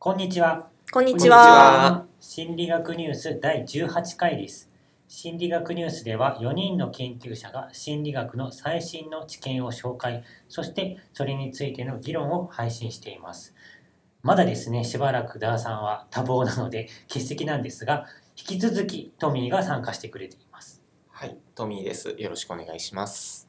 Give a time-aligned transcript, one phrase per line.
[0.00, 0.68] こんにちは。
[0.92, 1.28] こんにち。
[1.28, 4.70] は心理学ニュース第18回です。
[5.08, 13.56] 心理学ニュースでは4人の研究者が心理学の最新の知見を紹介、そしてそれについての議論を配信しています。
[14.22, 20.80] まだですね、しばらくダーさんは多忙なので欠席なんですが、引き続きトミーが参加してくれています。
[21.08, 22.14] はい、トミーです。
[22.16, 23.47] よろしくお願いします。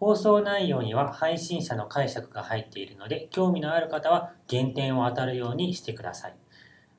[0.00, 6.36] 放送内容には配信者の解釈が入っているので、興味のある方は減点を当たるようにしてください。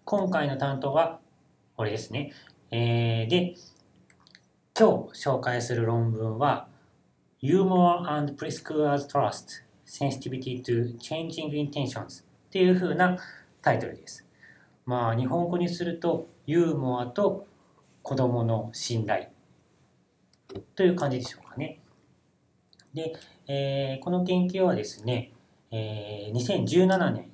[0.06, 1.20] 今回の担当は、
[1.76, 2.32] これですね。
[2.72, 3.56] えーで、
[4.78, 6.68] 今日紹介する論文は、
[7.42, 13.18] Humor and Preschoolers Trust Sensitivity to Changing Intentions っていう風な
[13.62, 14.26] タイトルです。
[14.86, 17.48] まあ、日本語にすると、ユーモアと
[18.02, 19.28] 子供の信頼
[20.76, 21.80] という感じでしょうかね。
[22.96, 23.14] で、
[23.48, 25.34] えーこの研究はですね、
[25.70, 27.30] えー2017年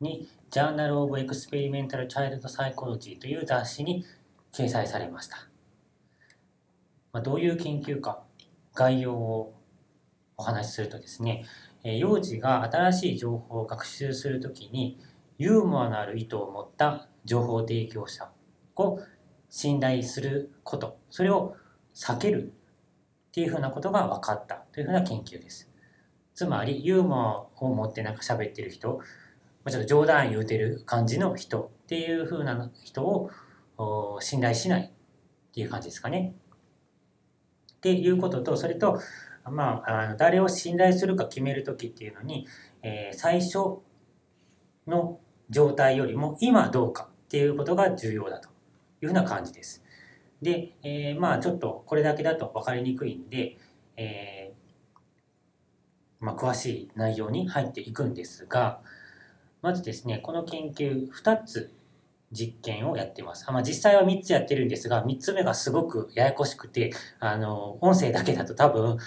[0.00, 4.04] に Journal of Experimental Child Psychology という雑誌に
[4.52, 5.36] 掲載されました。
[7.12, 8.24] まあ、どういう研究か、
[8.74, 9.54] 概要を
[10.36, 11.44] お話しするとですね、
[11.84, 14.98] えー幼児が新しい情報を学習するときに、
[15.38, 18.28] ユーモアのある意図を持った情報提供者
[18.74, 19.00] を
[19.48, 21.54] 信頼すること、それを
[21.94, 22.52] 避ける
[23.36, 25.70] っていうふうなことが分かったというふうな研究です。
[26.32, 28.98] つまり、ユーモアを持ってなんか喋ってる人、
[29.68, 33.04] ちょっと冗談言うてる感じの人っていうふうな人
[33.76, 34.90] を信頼しないっ
[35.52, 36.34] ていう感じですかね。
[37.74, 39.02] っていうことと、それと、
[39.44, 42.46] まあ、あの誰を信頼するか決めるときっていうのに、
[42.80, 43.80] えー最初
[44.86, 45.20] の
[45.50, 48.48] 状態よりも今どうかっていうことが重要だと
[49.02, 49.84] いうふうな感じです。
[50.42, 53.56] で、えーまあちょっとこれだけだと分かりにくいんで、
[53.96, 54.66] えー
[56.20, 58.80] まあ、詳しい内容に入っていくんですが、
[59.62, 61.72] まずですね、この研究2つ
[62.32, 63.50] 実験をやってます。
[63.50, 68.98] まあ、実際は3つやってるんですが、3つ目がすごくややこしくて、あの、音声だけだと多分、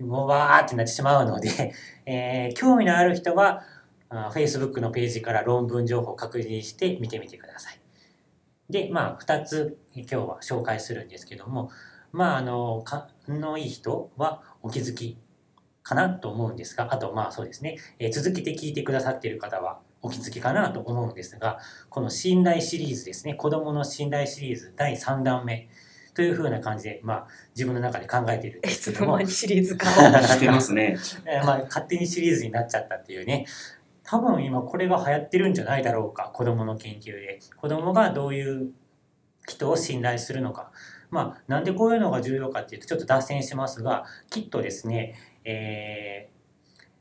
[0.00, 1.72] もうわーってなってしまうので、
[2.06, 3.62] えー興味のある人は、
[4.10, 7.80] Facebook のページから論文情報を確認して見てみてください。
[8.70, 11.70] で、まあ、2つ今日は紹介するんですけども、
[12.12, 15.18] まあ、あの、勘のいい人はお気づき
[15.82, 21.58] かなと思うんですが、あと、まあそうですね、えー続けて聞いてくださっている方はお気づきかなと思うんですが、
[21.88, 25.68] この信頼シリーズですね、子供の信頼シリーズ第3弾目。
[26.14, 29.20] というふうな感じで、まあ自分の中で考えているんえ、ですけども。
[29.20, 29.86] いつの間、にシリーズ化
[30.26, 30.98] してますね。
[31.24, 33.46] えーまあ、勝手にシリーズになっちゃったっていうね
[34.08, 36.30] 多分今これが流行ってるんじゃないだろうか。
[36.32, 37.40] 子供の研究で。
[37.56, 38.72] 子供がどういう
[39.46, 40.70] 人を信頼するのか。
[41.10, 45.14] まあなんでこういうのが重要かっていうとちょっと脱線しますがきっとですね、
[45.44, 46.38] えー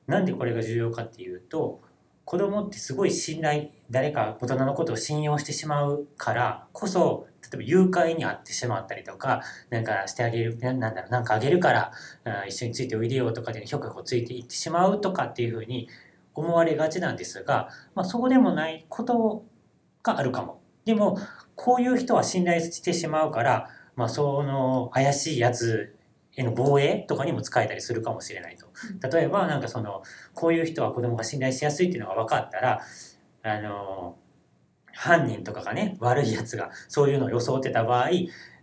[0.08, 1.82] なんでこれが重要かっていうと
[2.26, 11.92] 子供ってすごい信頼誰か大人のことを信用してしまうからこそ例えば誘拐に遭ってしまったりとかなんかしてあげるななんだろうなんかあげるから
[12.24, 15.88] あ一緒についておいでよとかでひょこひょこついていってしまうとかっていうふうに
[16.38, 19.44] 思われがちなんですが、まあ、そうでもないこと
[20.04, 20.62] があるかも。
[20.86, 21.18] でも
[21.56, 25.96] こういう人は信頼してしまうから、まあ、その怪しいやつ
[26.34, 28.68] への防衛とかにも使えたりするかもしれないと。
[29.10, 30.04] 例えばなんかその
[30.36, 32.82] こういう人は子供が信頼しやすいっていうのが分かったら
[33.42, 34.16] あの
[34.94, 38.10] 犯人とかがね悪いやつがそういうのを装ってた場合、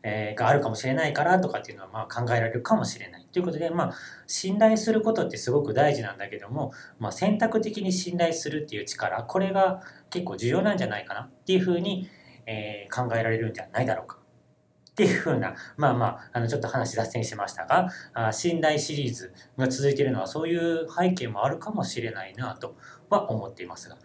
[0.05, 3.93] えーがあるかもしれないからとかっていうのはまあ考えられるかもしれないということでまあ
[4.27, 12.09] 信頼することってすごく大事なんだけども、まあ、選択的に信頼するっていう力これが結構重要なんじゃないかなっていうふうに、
[12.47, 14.19] えー考えられるんじゃないだろうか
[14.91, 22.77] っていうふうなまあまああのちょっと話脱線しましたがあ信頼シリーズが続いているのはそういう背景もあるかもしれないなと
[23.11, 23.97] は思っていますが。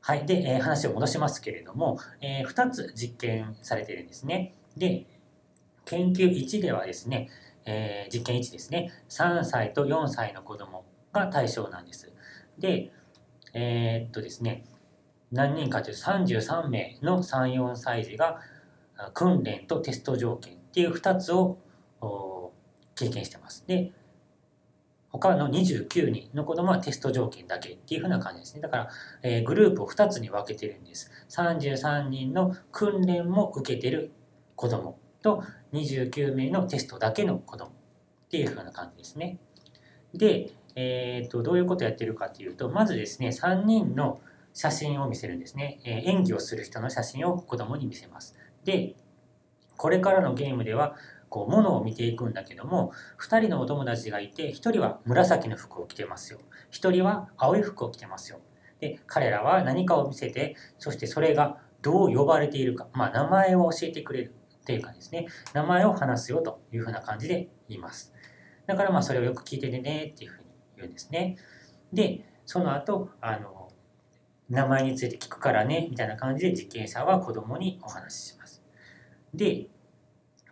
[0.00, 0.26] はい。
[0.26, 4.54] で、えー話を戻しますけれども、え2つ実験されているんですね。
[4.76, 5.06] で、
[5.84, 7.28] 研究1ではですね、
[7.64, 12.12] えー実験1ですね、3歳と4歳の子供が対象なんです。
[12.58, 12.92] で、
[13.54, 14.64] えーっとですね、
[15.30, 18.40] 何人かというと33名の3、4歳児が
[19.14, 21.58] 訓練とテスト条件っていう2つを
[22.94, 23.64] 経験してます。
[23.66, 23.92] で、
[25.10, 28.62] 他の29人の子供はテスト条件だけっていうふうな感じですね。
[28.62, 28.88] だから、
[29.22, 31.10] えーグループを2つに分けてるんです。
[31.28, 34.12] 33人の訓練も受けてる
[34.62, 35.42] 子供と
[35.72, 37.72] 29名のテストだけの子供っ
[38.30, 39.40] ていうふうな感じですね。
[40.14, 44.20] で、えー、とどういうことをやってるかっていうとまずですね3人の
[44.54, 48.36] 写真を見せるんですね、えー演技をする人の写真を子供に見せます。
[48.64, 48.94] で
[49.76, 50.94] これからのゲームでは
[51.28, 56.38] こう物を見ていくんだけども2人のお友達がいて1人は紫の服を着てますよ
[56.70, 58.38] 1人は青い服を着てますよ
[58.78, 65.26] で彼らは何かを見せてそしてそれがどう呼ばれているか、まあ、名前を教えてくれるっていうかですね。
[65.52, 68.12] 名前を話すよというふうな感じで言います。
[68.66, 71.36] だからまあそれをよく聞いてねっていうふうに言うんですね。
[71.92, 73.68] でその後あの
[74.48, 78.62] 名前について聞くからねみたいな感じで実験者は子供にお話しします。
[79.34, 79.66] で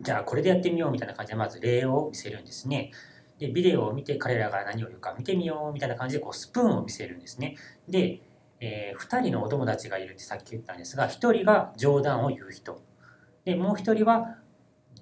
[0.01, 2.91] じゃあこれでやってみようみたいな感じでまず例を見せるんですね。
[3.39, 7.55] でビデオを見て彼らが何を言うか見てみようみたいな感じでこうスプーンを見せるんですね。
[7.87, 8.21] で、
[8.59, 12.81] えー、2人のお友達がいるってさっき言ったんですが1人が冗談を言う人。
[13.45, 14.37] でもう1人は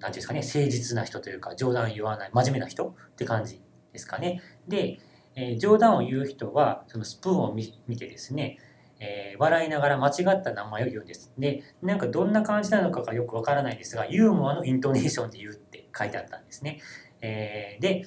[0.00, 3.60] ていうんですかね誠実な人というか冗談を言わない真面目な人って感じ
[3.92, 4.98] ですかねで、
[5.34, 8.58] えー、冗談を言う人はそのスプーンを見てですね
[9.00, 11.32] えー、笑いながら間違った名前を言うんです。
[11.38, 16.80] で、なんかどんな感じなのかがよくわからないですが、ユーモアのイントネーションで言うって書いてあったんですね。
[17.22, 18.04] えー、で、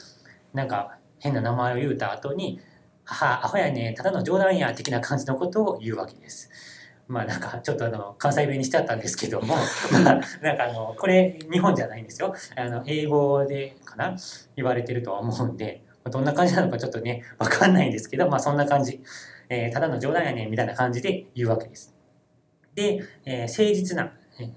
[0.54, 2.60] なんか変な名前を言うた後に、
[3.06, 6.52] 母、アホやね、ただの冗談や、的な感じのことを言うわけです。
[7.08, 9.56] まあなんかちょっとあの関西弁にしてあったんですけども、
[10.04, 14.16] まあ、なんかあのこれ日本じゃないんですよあの英語でかな
[14.56, 19.02] 言われてるとは思うんでどんな感じなのかちょっとねわかんないんですけどまあそんな感じ
[19.50, 21.94] えー、ただの冗談やねんみたいな感じで言うわけです。
[22.76, 24.52] で、えー、誠実な、えー、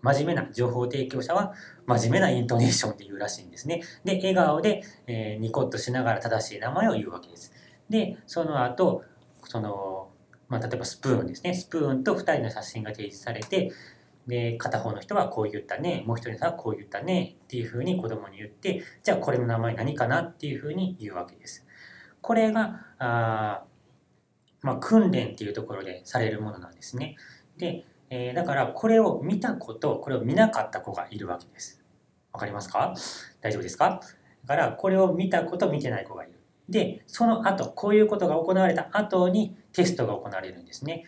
[0.00, 1.52] 真面目な情報提供者は
[1.86, 3.82] 真面目なイントネーションで言うらしいんですね。
[4.04, 7.52] で、笑顔で、えー、ニコッとしながら正しい名前を言うわけです。
[7.90, 9.04] で、その後、
[9.44, 10.07] その、
[10.48, 11.54] まあ、例えばスプーンですね。
[11.54, 13.70] スプーンと2人の写真が提示されて、
[14.26, 21.66] で、片方の人はこう言ったね、もう一人の人はこう言ったねっていうふうに子供に言って、じゃあこれの名前何かなっていうふうに言うわけです。
[22.20, 23.64] これが、あ
[24.60, 27.16] まあ、訓練っていうところでされるものなんですね。
[27.56, 31.82] で、えー、だからこれを見た子とこれを見なかった子がいるわけです。
[32.32, 32.94] わかりますか？
[33.40, 34.00] 大丈夫ですか？
[34.44, 36.37] だからこれを見た子と見てない子がいる。
[36.68, 41.04] で、その後、こういうことが行われた後にテストが行われるんですね。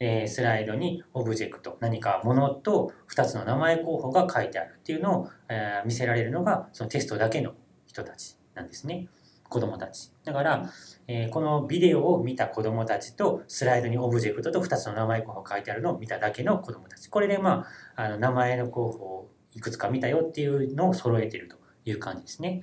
[0.00, 7.54] えー、スライドにオブジェクト、何かものと2つの名前候補が書いてあるっていうのを、えー、見せられるのがそのテストだけの
[7.86, 9.08] 人たちなんですね。
[9.48, 10.12] 子供たち。
[10.24, 10.70] だから、
[11.08, 17.08] えー、このビデオを見た子供たちとスライドにオブジェクトと2つの名前候補が書いてあるのを見ただけの子供たち。
[17.08, 17.66] これでま
[17.96, 21.56] あ、あの名前の候補をいくつか見たよっていうのを揃えてると
[21.86, 22.62] いう感じですね。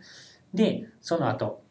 [0.53, 1.64] で、その後、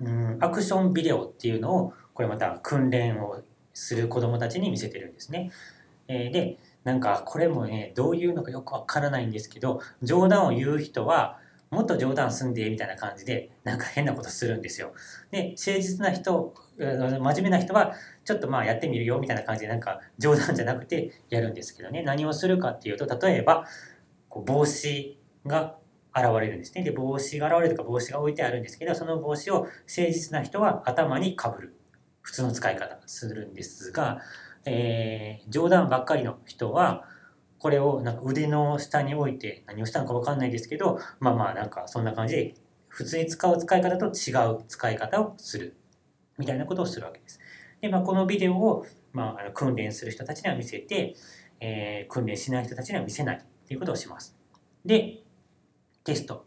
[0.00, 3.42] うん、アクションビデオっていうのを、これまた訓練を
[3.74, 5.50] する子供たちに見せてるんですね。
[6.08, 11.38] えー、で、なんかこれもね、どういうのかよくわからないんですけど、冗談を言う人は、
[11.70, 14.92] もっと冗談すんでみたいな感じでなんか変なことするんですよ。
[15.30, 17.94] で誠実な人真面目な人は
[18.24, 23.66] ちょっとまあやってみるよみたいな感じでなんか冗談じゃなくてやるんですけどね何をするかっていうと例えば
[24.28, 25.76] こう帽子が
[26.16, 26.82] 現れるんですね。
[26.82, 31.74] で帽子が現れるとか帽子が置いてあるんですけどその帽子を誠実な人は頭にかぶる
[32.22, 34.20] 普通の使い方するんですが、
[34.64, 37.04] えー、冗談ばっかりの人は
[37.58, 42.54] これをなんか腕の下に置いて何をしたのか分かんないですけどまあまあなんかそんな感じで
[42.88, 45.76] 普通に使う使い方と違う使い方をする
[46.38, 47.40] みたいなことをするわけです。
[47.80, 51.14] で、まあ、このビデオを、まあ、訓練する人たちには見せて、
[51.60, 54.36] えー、訓練しない人たちには見せないということをします。
[54.84, 55.22] で、
[56.06, 56.46] テスト。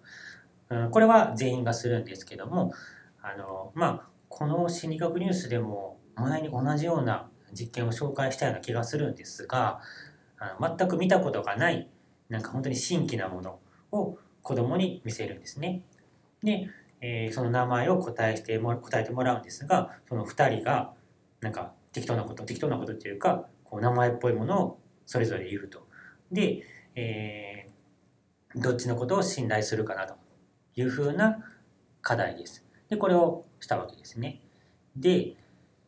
[0.69, 2.73] うん、これは全員がするんですけども、
[3.21, 9.81] あの、まあ、この心理学ニュースでも前に同じような実験を紹介したような気がするんですが、
[10.39, 11.89] あの全く見たことがない
[12.29, 13.59] なんか本当に新規なもの
[13.91, 15.83] を子供に見せるんですね。
[16.43, 16.69] で、
[17.01, 20.93] えー、その名前を答えしても答えてもらうんですがその2人が
[21.41, 25.87] なんか適当なこと適当なことっていうかこう名前っぽいものをそれぞれ言うと。
[26.31, 26.63] で、
[26.95, 27.48] えー、
[28.55, 30.15] どっちのことを信頼するかなと
[30.75, 31.39] いうふうな
[32.01, 32.65] 課題です。
[32.89, 34.41] でこれをしたわけですね。
[34.95, 35.35] で、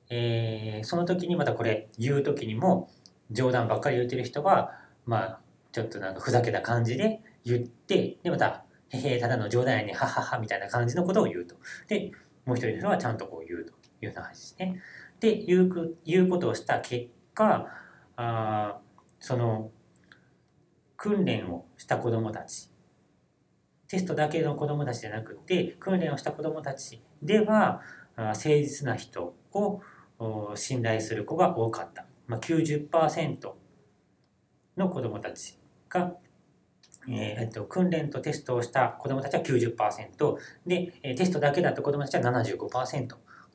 [0.10, 2.90] えー、その時にまたこれ言う時にも
[3.32, 4.72] 冗談ばっかり言ってる人は、
[5.06, 5.40] まあ、
[5.72, 11.56] ちょっとなんかふざけた感じで言って、で、また、へへ、ただの冗談やね、ははは、みたいな感じのことを言うと。
[11.88, 12.12] で、
[12.46, 14.82] もう一人の人はちゃんとこう言うというような話ですね。
[15.22, 17.68] で、言う言うことをした結果、
[18.18, 18.80] あ
[19.20, 19.72] その、
[21.02, 22.70] 訓練をした子供たち、
[23.88, 27.82] テストだけの子供たちじゃなくて、訓練をした子供たちでは、
[28.16, 29.82] 誠実な人を
[30.54, 32.06] 信頼する子が多かった。
[32.28, 33.52] まあ、90%
[34.78, 35.58] の子どもたち
[35.90, 36.14] が、
[37.10, 43.08] えー、っと訓練とテストをした子どもたちは90%でテストだけだった子どもたちは75%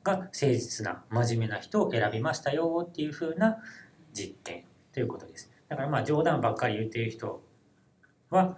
[0.03, 3.59] が誠実な真面目な人を選びましたよっていうふうな
[4.13, 5.56] 実験ということです。
[5.69, 7.41] だからまあ冗談ばっかり言っている人
[8.29, 8.57] は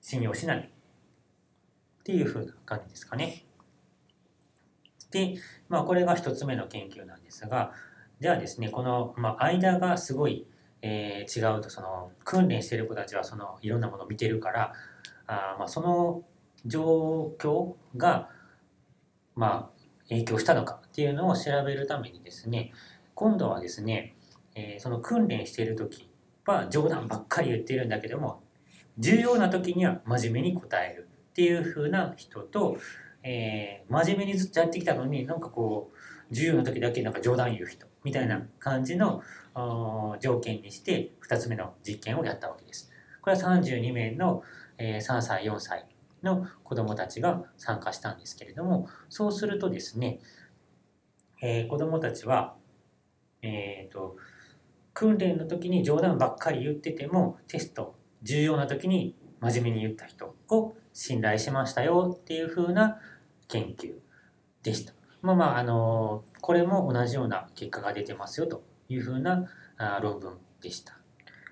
[0.00, 3.44] 信用しないっていうふうな感じですかね。
[5.10, 5.36] で、
[5.68, 7.72] まあこれが一つ目の研究なんですが、
[8.20, 10.46] じゃあですねこの、まあ、間がすごい、
[10.82, 14.72] えー違うとその訓練してる子たちはそのいろんなものを見てるから
[15.26, 16.22] あ、まあ、その
[16.64, 18.30] 状況が、
[19.34, 22.72] まあ、影響したのかっていうのを調べるためにですね
[23.14, 24.14] 今度はですね、
[24.54, 26.05] えーその訓練している時
[26.46, 28.42] は冗談ばっかり言ってるんだけども
[28.98, 32.78] 重要な時には真面目に答えるっていう風な人と、
[33.22, 39.22] えー真面目にずっとやってきたのになんかこう重要な時だけなんか冗談言う人みたいな感じの
[40.20, 42.90] 条件にして2つ目の実験をやったわけです。
[43.20, 44.42] これは32名の、
[44.78, 45.86] えー3歳4歳
[46.22, 50.20] の子どもたちが参加したんですけれどもそうするとですね、
[51.42, 52.54] えー子どもたちは、
[53.42, 54.16] えー、と
[54.96, 62.98] 訓練の時に冗談ばっかり言っててもテスト重要な時に真面目に言った人を信頼しましたよっていう風な
[63.46, 63.92] 研究
[64.62, 64.94] でした。
[65.20, 69.44] まあまああのこれも同じような結果が出てますよという風な
[69.76, 70.96] あ論文でした。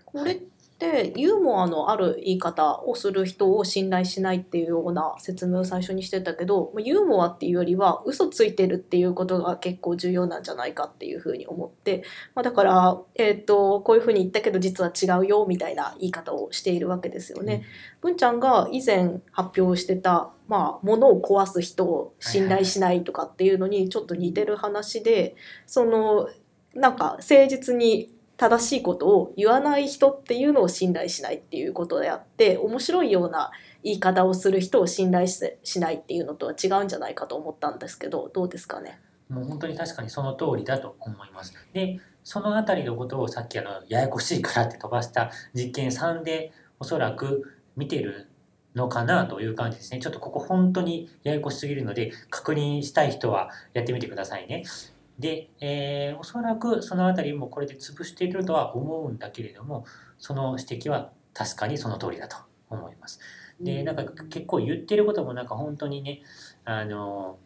[0.07, 0.41] これっ
[0.85, 17.65] てユーモアのある言い方をする人を信頼しないっていうような説明を最初にしてたけどまあユーモアっていうよりは嘘ついてるっていうことが結構重要なんじゃないかっていうふうに思って、まあ、だから、えー、とこういうふうに言ったけど実は違うよみたいな言い方をしているわけですよね。
[18.01, 25.37] 文ちゃんが以前発表してた、まあ、物を壊す人を信頼しないとかっていうのにちょっと似てる話で
[25.67, 26.29] その
[26.75, 38.99] なんか誠実に正しいことを言わない人っていうのを信頼しないっていうことであって面白いような言い方をする人を信頼ししないっていうのとは違うんじゃないかと思ったんですけどどうですかね？
[39.29, 41.55] もう本当に確かにその通りだと思います。
[41.73, 48.29] で、そのあたりのことをさっきあのややこしいからって飛ばした実験3でおそらく見てる
[48.75, 50.01] のかなという感じですね。
[50.01, 54.65] ちょっとここ本当にややこしすぎるので確認したい人はやってみてくださいね。
[55.19, 59.85] で、えーおそらくそのあたりもこれで潰しているとは思うんだけれども、
[60.19, 62.37] その指摘は確かにその通りだと
[62.71, 63.21] 思います。
[63.61, 66.23] でなんか結構言ってることもなんか本当にね
[66.65, 67.39] あの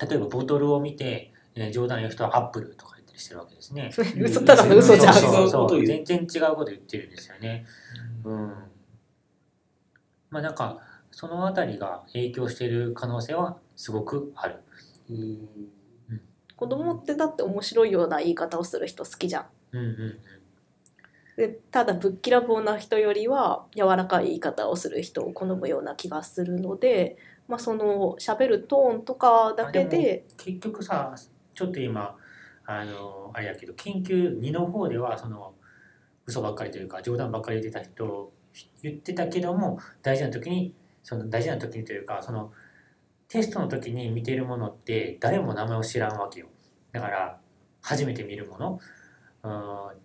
[0.00, 3.90] 例えばボトルを見て、えー冗談言う人はアップルとか言ったりしてるわけですね。
[4.20, 7.64] 嘘ただの嘘じゃんそうそう全然違うこと言ってるんですよね。
[8.24, 8.54] うん。
[10.30, 10.78] まあなんか
[11.10, 14.56] そのあたりが影響している可能性はすごくある。
[15.10, 15.48] うん
[16.62, 19.46] 子供ってだって面白いような言い方をする人好きじゃん。
[19.72, 20.18] うんうんうん。
[21.36, 27.16] でただぶっきらぼうな人よりは柔らかい言い方をする人を好むような気がするので、
[27.48, 31.16] まあ、その喋るトーンとかだけで結局さ
[31.52, 32.16] ちょっと今
[32.64, 35.54] あのあれやけど研究2の方ではその
[36.26, 38.32] 嘘ばっかりというか冗談ばっかり言ってた人
[38.82, 42.52] 言ってたけども大事な時にその大事な時にというかその
[43.32, 46.48] テストの時に見てるものって誰も名前を知らんわけよ。
[46.92, 47.40] だから
[47.80, 48.78] 初めて見るもの。
[49.42, 49.96] うん。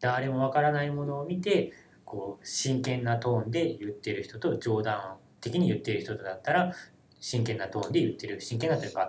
[0.00, 1.72] 誰もわからないものを見て
[2.04, 6.74] こう真剣なトーンで言ってる人と冗談的に言ってる人とだったら
[7.20, 8.38] 真剣なトーンで言ってる。
[8.42, 9.08] 真剣なというか、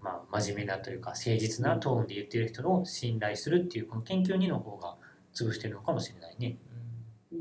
[0.00, 4.94] まあ、真面目なというか誠実なトーンで言ってる人を信頼するっていうこの研究2の方が
[5.34, 6.58] 潰してるのかもしれないね。
[7.32, 7.40] うん。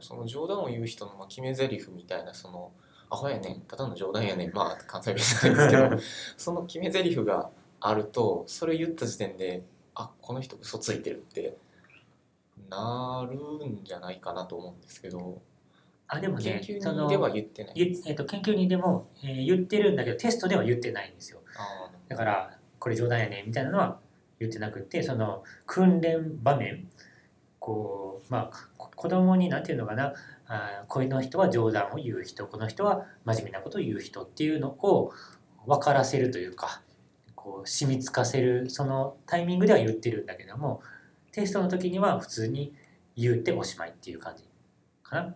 [0.00, 2.72] その冗談を言う人の決め台詞みたいなその
[3.12, 3.60] アホやねん。
[3.68, 4.52] ただの冗談やねん。
[4.54, 6.02] まあ関西弁じゃないですけど。
[6.38, 9.62] その決め台詞があるとそれ言った時点で
[9.94, 11.56] あこの人嘘ついてるって
[12.70, 15.40] なるんじゃないかなと思うんですけど。
[16.08, 17.72] あでも研ねその究にでは言ってない。
[17.76, 21.40] ゆえっと研究2でも、えー言ってるんだけどテストでは言ってないんですよ。
[21.56, 23.98] あだからこれ冗談やねみたいなのは
[24.38, 26.88] 言ってなくてその訓練場面。
[27.58, 30.14] こうまあこ子供になんていうのかな
[30.52, 35.10] あーこの人は冗談を言う人この人は真面目なことを言う人っていうのを
[35.66, 36.82] 分からせるというか
[37.34, 40.82] こう染みつかせるそのタイミングでは言ってるんだけども
[41.32, 42.74] テストの時には普通に
[43.16, 44.44] 言っておしまいっていう感じ
[45.02, 45.22] かな。
[45.22, 45.34] ま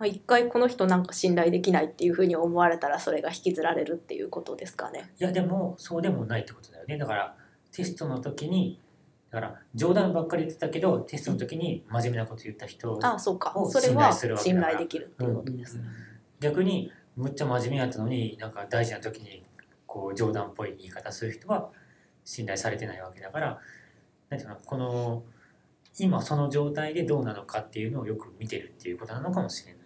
[0.00, 5.10] あ、一回この人なんか信頼できないっていうふうに思われたらそれが引きずられるっていうことですかね。
[5.18, 7.34] いやでもそうでもないってことだよねだから
[7.72, 8.78] テストの時に
[9.34, 15.80] だから冗談ばっかり言ってたけどテストの時に真面目なこと言った人ああそうかをそれは信頼するわけだ信から頼できるっていうことです。
[16.38, 19.42] 逆にむっちゃ真面目やったのになんか大事な時に
[19.86, 21.70] こう冗談っぽい言い方する人は
[22.24, 23.58] 信頼されてないわけだから
[24.30, 25.24] なんていうのこの
[25.98, 29.84] 今その状態でどうなのかっていうのをよく見てるっていうことなのかもしれない。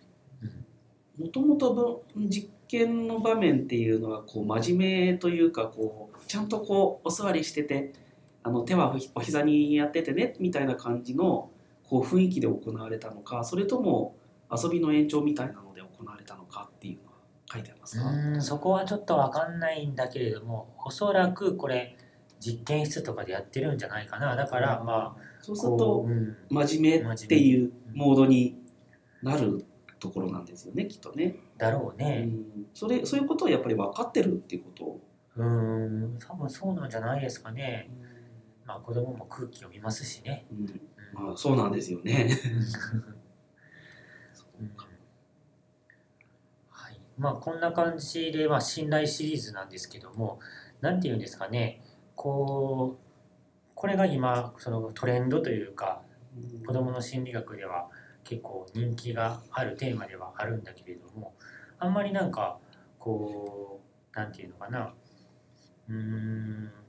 [1.18, 7.92] もともと実験の場面っていうのはこう真面目というかこうちゃんとこうお座りしてて
[8.42, 11.50] あの手はお膝にやっててねみたいな感じの
[11.84, 14.16] こう雰囲気で行われたのかそれとも
[14.50, 17.18] 遊びの延長みたいなので行われたのかっていうのは
[17.52, 18.42] 書いてありますか、うん。
[18.42, 21.96] そこはちょっとわかんないんだけれどもおそらくこれ
[22.40, 24.36] 実験室とかでやってるんじゃないかな。
[24.36, 26.06] だからまあそうすると
[26.50, 28.56] 真面目っていうモードに
[29.22, 29.64] なる
[29.98, 35.00] ところなんですよねきっとね、だろううねん、それそういうことをやっぱり分かってるっていうこと？
[35.36, 36.18] うん。
[36.20, 37.90] 多分そうなんじゃないですかね
[38.68, 40.58] まあ子供も空気を見ますしね、うん。
[40.58, 42.28] うんまあそうなんですよね。
[44.60, 44.70] うん。
[46.70, 50.38] はい、まあこんな感じで、まあ、信頼シリーズなんですけども
[50.82, 51.82] 何て言うんですかね。
[52.14, 53.04] こう
[53.74, 56.02] これが今そのトレンドというか
[56.66, 57.88] 子どもの心理学では
[58.22, 61.34] 結構人気があるテーマではあるんだけれども
[61.78, 62.58] あんまりなんか
[62.98, 63.80] こ
[64.12, 64.92] うなんていうのかな。
[65.88, 66.87] うーん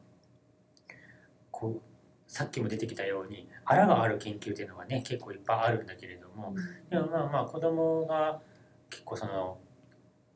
[1.60, 1.82] こう
[2.28, 6.54] さっきも出てきたようにあらがある研究っていうのがね結構いっぱいあるんだけれども
[6.90, 8.40] でもまあまあ子供が
[8.90, 9.58] 結構その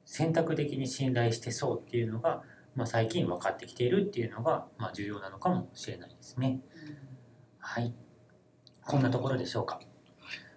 [0.05, 2.43] 選択的に信頼してそうっていうのが、
[2.75, 6.59] まあ、最近分かってきているっていうのが、まあ、重要なのかもしれないですね。
[7.59, 7.93] はい。
[8.85, 9.79] こんなところでしょうか。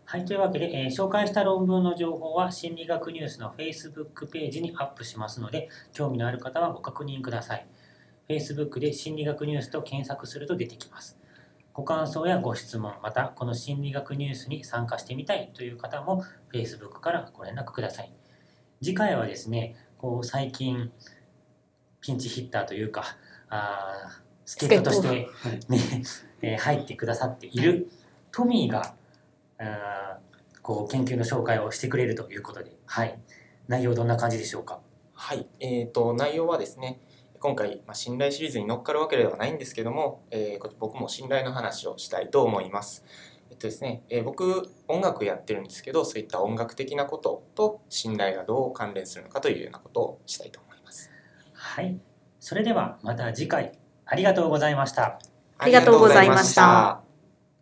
[0.05, 0.25] はい。
[0.25, 7.67] というわけで、えー紹介した論文の情報は心理学ニュースの Facebook ページにアップしますので、興味のある方はご確認ください。
[8.29, 11.17] Facebook で心理学ニュースと検索すると出てきます。
[11.73, 18.13] ご感想やご質問、またこの心理学ニュースに参加してみたいという方も Facebook からご連絡ください。
[18.83, 20.91] 次回はですね、こう最近
[22.01, 23.05] ピンチヒッターというか、
[23.49, 25.27] あー助っ人としてはい
[25.69, 26.03] ね、
[26.43, 27.91] えー入ってくださっている
[28.33, 28.95] トミーが、
[29.59, 33.19] あーこう研究の紹介をしてくれるということで、はい。
[33.69, 34.81] 内容どんな感じでしょうか？
[35.13, 37.01] はい、えー、と内容はですね
[37.41, 43.05] 今回、まあ、信頼シリーズに乗っかるわけではないんですけども、えーこ僕も信頼の話をしたいと思います。
[43.51, 51.11] えっとですね、えー僕音楽やってるんですけどそういった音楽的なことと信頼がどう関連するのかというようなことをしたいと思います。
[51.53, 51.99] はい。
[52.41, 53.73] それではまた次回。
[54.07, 55.19] ありがとうございました
[55.59, 57.06] ありがとうございました